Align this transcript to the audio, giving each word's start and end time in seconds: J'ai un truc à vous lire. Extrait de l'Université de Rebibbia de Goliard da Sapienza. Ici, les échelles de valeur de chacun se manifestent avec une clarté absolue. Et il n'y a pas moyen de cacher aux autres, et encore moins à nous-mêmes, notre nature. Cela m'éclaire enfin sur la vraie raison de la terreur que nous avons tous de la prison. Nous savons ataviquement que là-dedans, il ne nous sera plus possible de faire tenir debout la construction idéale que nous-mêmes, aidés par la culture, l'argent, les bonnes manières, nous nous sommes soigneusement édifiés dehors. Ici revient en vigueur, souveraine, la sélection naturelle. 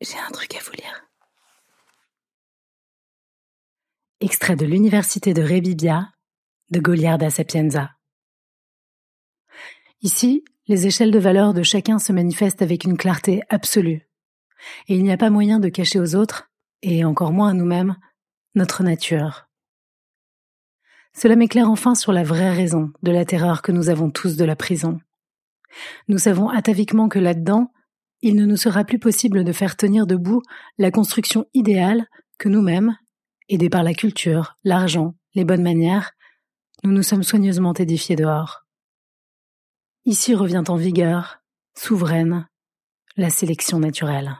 J'ai 0.00 0.18
un 0.18 0.30
truc 0.30 0.54
à 0.54 0.58
vous 0.62 0.72
lire. 0.72 1.08
Extrait 4.20 4.56
de 4.56 4.66
l'Université 4.66 5.32
de 5.32 5.42
Rebibbia 5.42 6.12
de 6.70 6.80
Goliard 6.80 7.18
da 7.18 7.30
Sapienza. 7.30 7.92
Ici, 10.02 10.44
les 10.66 10.86
échelles 10.86 11.12
de 11.12 11.18
valeur 11.18 11.54
de 11.54 11.62
chacun 11.62 11.98
se 11.98 12.12
manifestent 12.12 12.60
avec 12.60 12.84
une 12.84 12.98
clarté 12.98 13.42
absolue. 13.48 14.06
Et 14.88 14.96
il 14.96 15.02
n'y 15.02 15.12
a 15.12 15.16
pas 15.16 15.30
moyen 15.30 15.60
de 15.60 15.68
cacher 15.68 16.00
aux 16.00 16.14
autres, 16.14 16.50
et 16.82 17.04
encore 17.04 17.32
moins 17.32 17.50
à 17.50 17.54
nous-mêmes, 17.54 17.96
notre 18.54 18.82
nature. 18.82 19.48
Cela 21.14 21.36
m'éclaire 21.36 21.70
enfin 21.70 21.94
sur 21.94 22.12
la 22.12 22.24
vraie 22.24 22.52
raison 22.52 22.92
de 23.02 23.12
la 23.12 23.24
terreur 23.24 23.62
que 23.62 23.72
nous 23.72 23.88
avons 23.88 24.10
tous 24.10 24.36
de 24.36 24.44
la 24.44 24.56
prison. 24.56 25.00
Nous 26.08 26.18
savons 26.18 26.50
ataviquement 26.50 27.08
que 27.08 27.18
là-dedans, 27.18 27.72
il 28.22 28.34
ne 28.34 28.46
nous 28.46 28.56
sera 28.56 28.84
plus 28.84 28.98
possible 28.98 29.44
de 29.44 29.52
faire 29.52 29.76
tenir 29.76 30.06
debout 30.06 30.42
la 30.78 30.90
construction 30.90 31.46
idéale 31.54 32.06
que 32.38 32.48
nous-mêmes, 32.48 32.96
aidés 33.48 33.70
par 33.70 33.82
la 33.82 33.94
culture, 33.94 34.56
l'argent, 34.64 35.14
les 35.34 35.44
bonnes 35.44 35.62
manières, 35.62 36.12
nous 36.84 36.92
nous 36.92 37.02
sommes 37.02 37.22
soigneusement 37.22 37.74
édifiés 37.74 38.16
dehors. 38.16 38.66
Ici 40.04 40.34
revient 40.34 40.64
en 40.68 40.76
vigueur, 40.76 41.42
souveraine, 41.76 42.48
la 43.16 43.30
sélection 43.30 43.78
naturelle. 43.78 44.36